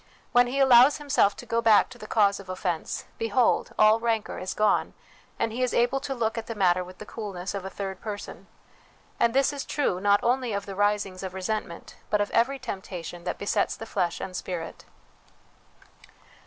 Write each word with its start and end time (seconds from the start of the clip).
When 0.31 0.47
he 0.47 0.57
allows 0.57 0.97
himself 0.97 1.35
to 1.35 1.45
go 1.45 1.61
back 1.61 1.89
to 1.89 1.99
the 1.99 2.07
cause 2.07 2.39
of 2.39 2.49
offence, 2.49 3.05
behold, 3.19 3.71
all 3.77 3.99
rancour 3.99 4.39
is 4.39 4.55
gone, 4.55 4.95
and 5.37 5.51
he 5.51 5.61
is 5.61 5.75
able 5.75 5.99
to 5.99 6.15
look 6.15 6.39
at 6.39 6.47
the 6.47 6.55
matter 6.55 6.83
with 6.83 6.97
the 6.97 7.05
coolness 7.05 7.53
of 7.53 7.65
a 7.65 7.69
third 7.69 8.01
person. 8.01 8.47
And 9.19 9.35
this 9.35 9.53
is 9.53 9.63
true, 9.63 9.99
not 9.99 10.19
only 10.23 10.53
of 10.53 10.65
the 10.65 10.73
risings 10.73 11.21
of 11.21 11.35
resentment, 11.35 11.97
but 12.09 12.19
of 12.19 12.31
every 12.31 12.57
temptation 12.57 13.25
that 13.25 13.37
besets 13.37 13.75
the 13.75 13.85
flesh 13.85 14.19
and 14.19 14.35
spirit. 14.35 14.85